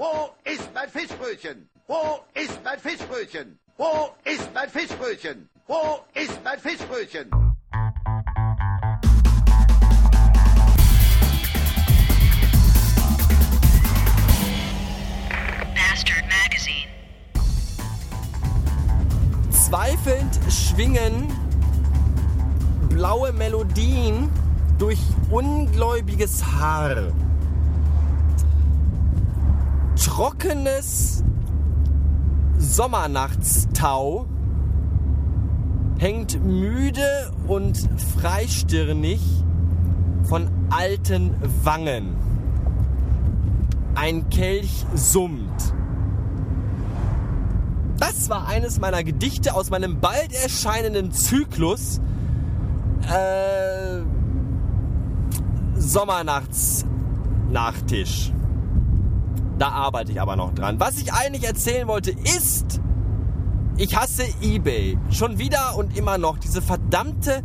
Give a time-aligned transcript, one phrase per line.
[0.00, 1.68] Wo ist mein Fischbrötchen?
[1.88, 3.58] Wo ist mein Fischbrötchen?
[3.76, 5.48] Wo ist mein Fischbrötchen?
[5.66, 7.28] Wo ist mein Fischbrötchen?
[15.74, 16.86] Bastard Magazine.
[19.50, 21.26] Zweifelnd schwingen
[22.88, 24.30] blaue Melodien
[24.78, 27.12] durch ungläubiges Haar.
[30.04, 31.24] Trockenes
[32.58, 34.26] Sommernachtstau
[35.98, 37.76] hängt müde und
[38.20, 39.20] freistirnig
[40.22, 42.16] von alten Wangen.
[43.96, 45.74] Ein Kelch summt.
[47.98, 52.00] Das war eines meiner Gedichte aus meinem bald erscheinenden Zyklus.
[53.02, 54.02] Äh,
[55.74, 58.32] Sommernachtsnachtisch.
[59.58, 60.78] Da arbeite ich aber noch dran.
[60.78, 62.80] Was ich eigentlich erzählen wollte ist,
[63.76, 64.98] ich hasse eBay.
[65.10, 66.38] Schon wieder und immer noch.
[66.38, 67.42] Diese verdammte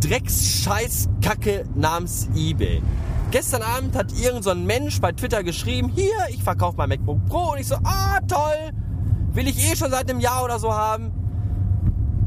[0.00, 2.82] Drecksscheißkacke namens eBay.
[3.30, 7.52] Gestern Abend hat irgend so Mensch bei Twitter geschrieben, hier, ich verkaufe mein MacBook Pro.
[7.52, 8.72] Und ich so, ah, toll.
[9.32, 11.10] Will ich eh schon seit einem Jahr oder so haben.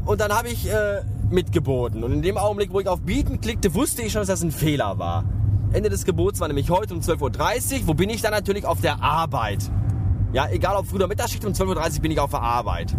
[0.04, 2.04] Und dann habe ich äh, mitgeboten.
[2.04, 4.50] Und in dem Augenblick, wo ich auf Bieten klickte, wusste ich schon, dass das ein
[4.50, 5.24] Fehler war.
[5.72, 7.88] Ende des Gebots war nämlich heute um 12.30 Uhr.
[7.88, 8.64] Wo bin ich dann natürlich?
[8.64, 9.70] Auf der Arbeit.
[10.32, 12.96] Ja, egal ob früh oder Mittagsschicht, um 12.30 Uhr bin ich auf der Arbeit.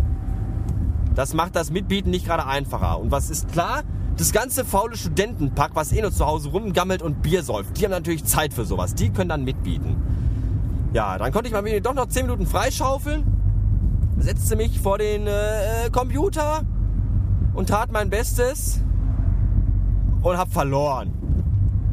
[1.15, 2.99] Das macht das Mitbieten nicht gerade einfacher.
[2.99, 3.83] Und was ist klar?
[4.17, 7.91] Das ganze faule Studentenpack, was eh nur zu Hause rumgammelt und Bier säuft, die haben
[7.91, 8.93] natürlich Zeit für sowas.
[8.93, 9.95] Die können dann mitbieten.
[10.93, 13.23] Ja, dann konnte ich mal wieder doch noch 10 Minuten freischaufeln,
[14.17, 16.63] setzte mich vor den äh, Computer
[17.53, 18.81] und tat mein Bestes
[20.21, 21.13] und hab verloren.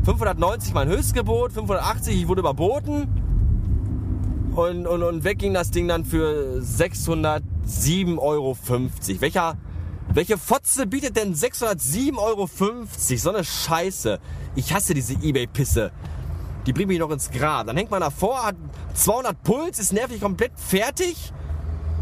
[0.05, 3.09] 590 mein Höchstgebot, 580, ich wurde überboten.
[4.55, 8.57] Und, und, und weg ging das Ding dann für 607,50 Euro.
[9.21, 9.59] Welcher,
[10.13, 12.49] welche Fotze bietet denn 607,50 Euro?
[13.17, 14.19] So eine Scheiße.
[14.55, 15.93] Ich hasse diese Ebay-Pisse.
[16.67, 17.67] Die bringt mich noch ins Grab.
[17.67, 18.57] Dann hängt man davor, hat
[18.95, 21.33] 200 Puls, ist nervig komplett fertig.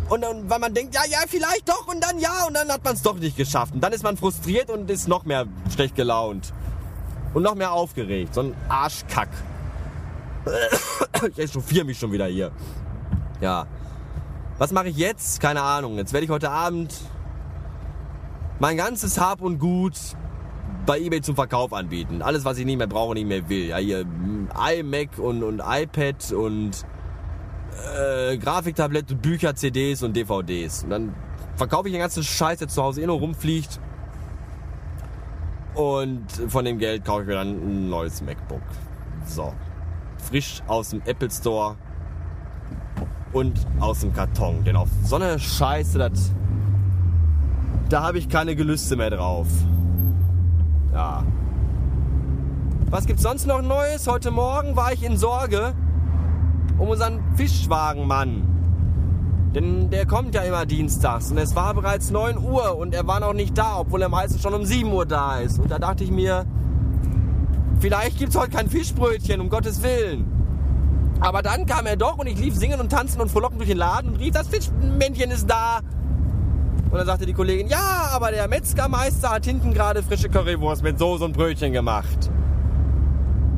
[0.09, 2.85] Und dann, weil man denkt, ja, ja, vielleicht doch und dann ja und dann hat
[2.85, 3.75] man es doch nicht geschafft.
[3.75, 6.53] Und dann ist man frustriert und ist noch mehr schlecht gelaunt.
[7.35, 8.35] Und noch mehr aufgeregt.
[8.35, 9.29] So ein Arschkack.
[11.31, 12.51] Ich echauffiere mich schon wieder hier.
[13.41, 13.67] Ja.
[14.59, 15.41] Was mache ich jetzt?
[15.41, 15.97] Keine Ahnung.
[15.97, 16.95] Jetzt werde ich heute Abend
[18.61, 19.95] mein ganzes Hab und Gut
[20.87, 22.23] bei eBay zum Verkauf anbieten.
[22.23, 23.69] Alles, was ich nicht mehr brauche, nicht mehr will.
[23.69, 24.05] Ja, hier
[24.73, 26.85] iMac und, und iPad und
[27.97, 30.85] äh, Grafiktablette, Bücher, CDs und DVDs.
[30.85, 31.15] Und dann
[31.57, 33.81] verkaufe ich den ganzen Scheiß, der zu Hause eh nur rumfliegt.
[35.75, 38.63] Und von dem Geld kaufe ich mir dann ein neues MacBook.
[39.27, 39.53] So.
[40.19, 41.77] Frisch aus dem Apple Store
[43.33, 44.65] und aus dem Karton.
[44.65, 46.33] Denn auf so eine Scheiße, das,
[47.89, 49.49] da habe ich keine Gelüste mehr drauf.
[50.93, 51.25] Ja.
[52.91, 54.07] Was gibt's sonst noch Neues?
[54.07, 55.75] Heute Morgen war ich in Sorge
[56.79, 58.54] um unseren Fischwagenmann.
[59.55, 63.21] Denn der kommt ja immer dienstags und es war bereits 9 Uhr und er war
[63.21, 65.61] noch nicht da, obwohl er meistens schon um 7 Uhr da ist.
[65.61, 66.45] Und da dachte ich mir,
[67.79, 70.27] vielleicht gibt's heute kein Fischbrötchen, um Gottes Willen.
[71.21, 73.79] Aber dann kam er doch und ich lief singen und tanzen und frohlocken durch den
[73.79, 75.79] Laden und rief, das Fischmännchen ist da.
[76.91, 80.99] Und dann sagte die Kollegin, ja, aber der Metzgermeister hat hinten gerade frische Currywurst mit
[80.99, 82.31] Soße und Brötchen gemacht.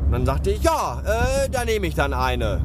[0.05, 2.61] Und dann sagte ich, ja, äh, da nehme ich dann eine.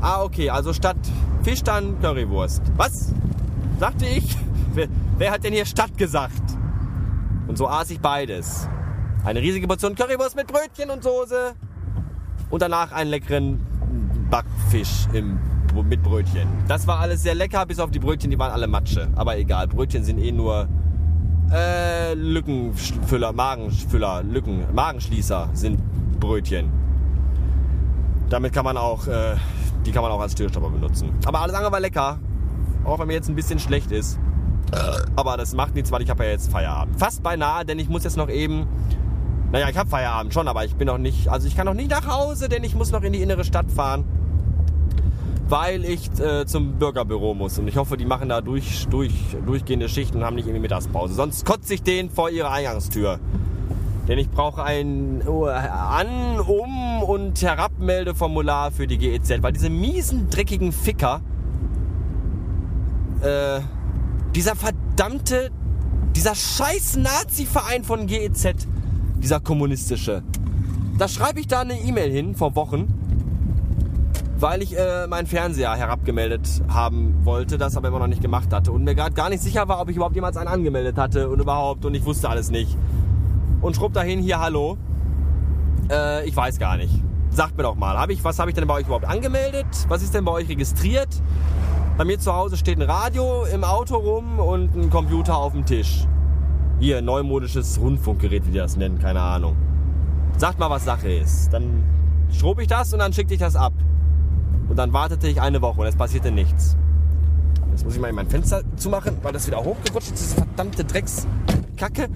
[0.00, 0.96] Ah, okay, also statt
[1.42, 2.62] Fisch dann Currywurst.
[2.76, 3.12] Was?
[3.78, 4.36] Sagte ich?
[4.74, 6.42] Wer, wer hat denn hier Stadt gesagt?
[7.46, 8.68] Und so aß ich beides.
[9.24, 11.54] Eine riesige Portion Currywurst mit Brötchen und Soße.
[12.50, 13.58] Und danach einen leckeren
[14.30, 15.38] Backfisch im,
[15.88, 16.46] mit Brötchen.
[16.68, 19.08] Das war alles sehr lecker, bis auf die Brötchen, die waren alle Matsche.
[19.16, 20.68] Aber egal, Brötchen sind eh nur
[21.52, 25.80] äh, Lückenfüller, Magenfüller, Lücken, Magenschließer sind
[26.20, 26.70] Brötchen.
[28.28, 29.36] Damit kann man auch äh,
[29.86, 31.14] die kann man auch als Türstopper benutzen.
[31.24, 32.18] Aber alles andere war lecker.
[32.84, 34.18] Auch wenn mir jetzt ein bisschen schlecht ist.
[35.14, 36.98] Aber das macht nichts, weil ich habe ja jetzt Feierabend.
[36.98, 38.66] Fast beinahe, denn ich muss jetzt noch eben...
[39.52, 41.28] Naja, ich habe Feierabend schon, aber ich bin noch nicht...
[41.28, 43.70] Also ich kann noch nicht nach Hause, denn ich muss noch in die innere Stadt
[43.70, 44.04] fahren.
[45.48, 47.58] Weil ich äh, zum Bürgerbüro muss.
[47.58, 49.12] Und ich hoffe, die machen da durch, durch,
[49.46, 51.14] durchgehende Schichten und haben nicht irgendwie Mittagspause.
[51.14, 53.20] Sonst kotze ich den vor ihre Eingangstür.
[54.08, 60.72] Denn ich brauche ein An-, Um- und Herabmeldeformular für die GEZ, weil diese miesen, dreckigen
[60.72, 61.20] Ficker,
[63.20, 63.60] äh,
[64.34, 65.50] dieser verdammte,
[66.14, 68.68] dieser scheiß Nazi-Verein von GEZ,
[69.18, 70.22] dieser kommunistische,
[70.98, 72.96] da schreibe ich da eine E-Mail hin vor Wochen
[74.38, 78.70] weil ich äh, meinen Fernseher herabgemeldet haben wollte, das aber immer noch nicht gemacht hatte
[78.72, 81.40] und mir gerade gar nicht sicher war, ob ich überhaupt jemals einen angemeldet hatte und
[81.40, 82.76] überhaupt und ich wusste alles nicht.
[83.60, 84.76] Und schrubb dahin, hier, hallo.
[85.90, 87.02] Äh, ich weiß gar nicht.
[87.30, 89.66] Sagt mir doch mal, hab ich, was habe ich denn bei euch überhaupt angemeldet?
[89.88, 91.08] Was ist denn bei euch registriert?
[91.96, 95.64] Bei mir zu Hause steht ein Radio im Auto rum und ein Computer auf dem
[95.64, 96.06] Tisch.
[96.78, 99.56] Hier, neumodisches Rundfunkgerät, wie die das nennen, keine Ahnung.
[100.36, 101.50] Sagt mal, was Sache ist.
[101.52, 101.84] Dann
[102.30, 103.72] schrob ich das und dann schickte ich das ab.
[104.68, 106.76] Und dann wartete ich eine Woche und es passierte nichts.
[107.70, 112.08] Jetzt muss ich mal mein Fenster zumachen, weil das wieder hochgerutscht ist, diese verdammte Dreckskacke.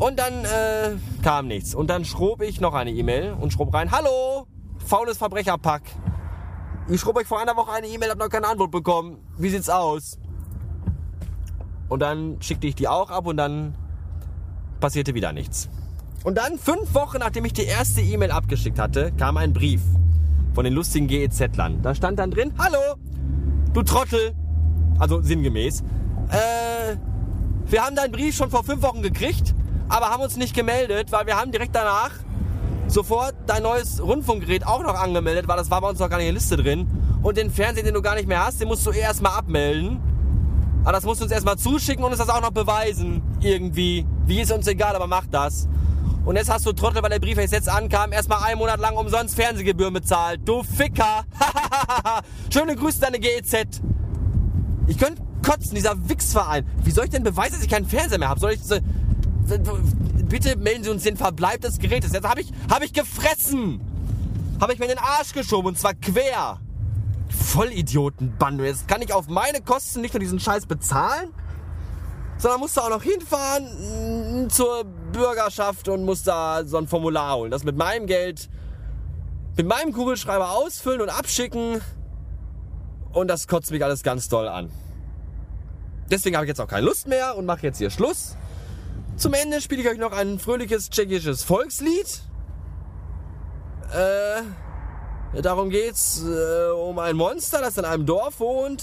[0.00, 1.74] Und dann äh, kam nichts.
[1.74, 4.46] Und dann schrob ich noch eine E-Mail und schrob rein, Hallo,
[4.78, 5.82] faules Verbrecherpack.
[6.88, 9.18] Ich schrob euch vor einer Woche eine E-Mail, hab noch keine Antwort bekommen.
[9.36, 10.18] Wie sieht's aus?
[11.90, 13.74] Und dann schickte ich die auch ab und dann
[14.80, 15.68] passierte wieder nichts.
[16.24, 19.82] Und dann, fünf Wochen nachdem ich die erste E-Mail abgeschickt hatte, kam ein Brief
[20.54, 21.82] von den lustigen GEZ-Lern.
[21.82, 22.96] Da stand dann drin, Hallo,
[23.74, 24.34] du Trottel.
[24.98, 25.82] Also sinngemäß.
[26.30, 26.96] Äh,
[27.66, 29.54] wir haben deinen Brief schon vor fünf Wochen gekriegt,
[29.88, 32.10] aber haben uns nicht gemeldet, weil wir haben direkt danach
[32.86, 36.26] sofort dein neues Rundfunkgerät auch noch angemeldet, weil das war bei uns noch gar nicht
[36.26, 36.88] in der Liste drin.
[37.22, 40.00] Und den Fernseher, den du gar nicht mehr hast, den musst du erstmal abmelden.
[40.82, 43.22] Aber das musst du uns erstmal zuschicken und uns das auch noch beweisen.
[43.40, 44.06] Irgendwie.
[44.26, 45.68] Wie ist uns egal, aber mach das.
[46.24, 49.34] Und jetzt hast du Trottel, weil der Brief jetzt ankam, erstmal einen Monat lang umsonst
[49.34, 50.40] Fernsehgebühren bezahlt.
[50.44, 51.24] Du Ficker!
[52.50, 53.80] Schöne Grüße, deine GEZ.
[54.86, 56.66] Ich könnte kotzen, dieser Wichsverein.
[56.84, 58.40] Wie soll ich denn beweisen, dass ich keinen Fernseher mehr habe?
[58.40, 58.60] Soll ich...
[59.58, 62.12] Bitte melden Sie uns den Verbleib des Gerätes.
[62.12, 63.80] Jetzt habe ich, hab ich gefressen.
[64.60, 66.60] Habe ich mir in den Arsch geschoben und zwar quer.
[67.30, 68.66] Vollidiotenbande.
[68.66, 71.30] Jetzt kann ich auf meine Kosten nicht nur diesen Scheiß bezahlen,
[72.38, 77.36] sondern musst du auch noch hinfahren mm, zur Bürgerschaft und musst da so ein Formular
[77.36, 77.50] holen.
[77.50, 78.48] Das mit meinem Geld,
[79.56, 81.80] mit meinem Kugelschreiber ausfüllen und abschicken.
[83.12, 84.70] Und das kotzt mich alles ganz doll an.
[86.10, 88.36] Deswegen habe ich jetzt auch keine Lust mehr und mache jetzt hier Schluss.
[89.20, 92.22] Zum Ende spiele ich euch noch ein fröhliches tschechisches Volkslied.
[93.92, 98.82] Äh, darum geht's äh, um ein Monster, das in einem Dorf wohnt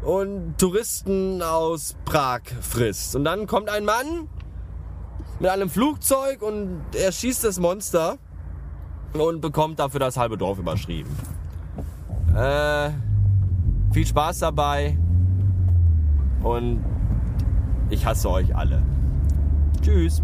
[0.00, 3.14] und Touristen aus Prag frisst.
[3.16, 4.30] Und dann kommt ein Mann
[5.40, 8.16] mit einem Flugzeug und er schießt das Monster
[9.12, 11.14] und bekommt dafür das halbe Dorf überschrieben.
[12.34, 12.92] Äh,
[13.92, 14.96] viel Spaß dabei
[16.42, 16.82] und
[17.90, 18.82] ich hasse euch alle.
[19.90, 20.22] Tschüss.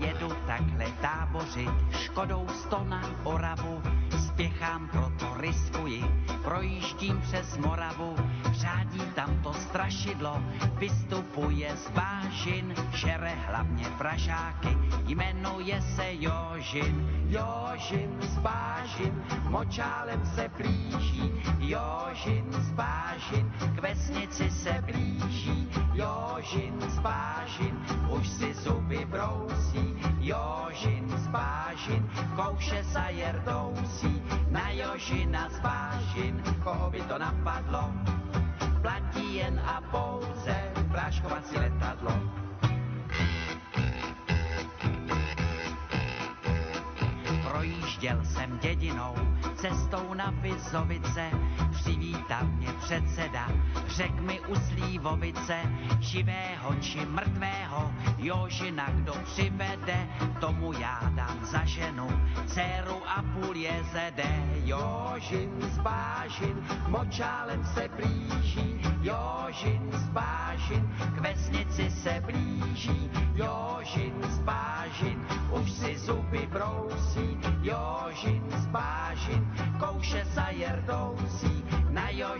[0.00, 3.82] Jedu takhle tábořit, škodou sto na Oravu,
[4.26, 6.04] spěchám, proto riskuji,
[6.44, 8.16] projíždím přes Moravu,
[8.60, 10.42] řádí tam to strašidlo,
[10.78, 17.20] vystupuje z vážin, šere hlavně pražáky, jmenuje se Jožin.
[17.30, 19.14] Jožin z vážin,
[19.48, 27.78] močálem se blíží, Jožin z vážin, k vesnici se blíží, Jožin z vážin,
[28.08, 36.90] už si zuby brousí, Jožin z vážin, kouše sa jerdousí, na Jožina z vážin, koho
[36.90, 37.94] by to napadlo,
[50.00, 51.30] cestou na Vizovice,
[51.70, 53.48] přivítal mě předseda,
[53.86, 55.60] řek mi u Slívovice,
[56.00, 60.08] živého či mrtvého, Jožina kdo přivede,
[60.40, 62.08] tomu já dám za ženu,
[62.46, 64.50] dceru a půl jezede.
[64.64, 66.56] Jožin z Bážin,
[66.88, 73.10] močálem se blíží, Jožin z Bážin, k vesnici se blíží,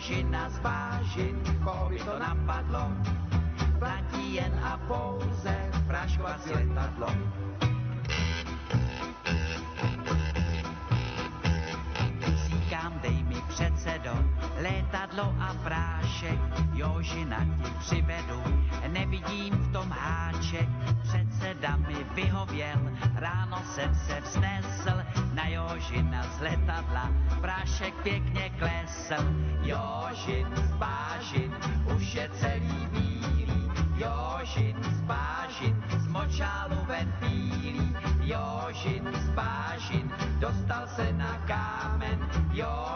[0.00, 2.92] na Jožina z Bážin, koho by to napadlo,
[3.78, 7.08] platí jen a pouze práškovací letadlo.
[15.20, 16.40] Létadlo a prášek,
[16.72, 18.42] Jožina ti přivedu,
[18.88, 20.68] nevidím v tom háček,
[21.02, 22.80] předseda mi vyhověl,
[23.14, 25.02] ráno jsem se vznesl,
[25.34, 27.10] na Jožina z letadla,
[27.40, 29.24] prášek pěkně klesl,
[29.62, 31.56] Jožin z Bážin,
[31.96, 40.86] už je celý bílý, Jožin z Bážin, z močálu ven bílý, Jožin z Bážin, dostal
[40.86, 42.18] se na kámen,
[42.52, 42.89] Jožin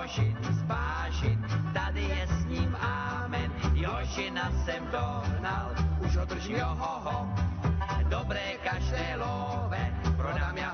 [4.14, 5.74] Zločina jsem dohnal,
[6.06, 7.28] už ho držím, jo ho ho.
[8.08, 10.70] Dobré kaštelové, prodám já